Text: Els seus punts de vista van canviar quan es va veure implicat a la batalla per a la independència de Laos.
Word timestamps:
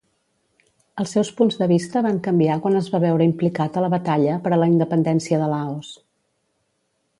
Els 1.01 1.11
seus 1.17 1.29
punts 1.41 1.57
de 1.59 1.67
vista 1.71 2.01
van 2.05 2.17
canviar 2.29 2.55
quan 2.63 2.79
es 2.79 2.89
va 2.95 3.03
veure 3.05 3.29
implicat 3.33 3.77
a 3.81 3.85
la 3.85 3.93
batalla 3.97 4.41
per 4.47 4.53
a 4.57 4.61
la 4.63 4.71
independència 4.75 5.41
de 5.45 5.53
Laos. 5.55 5.95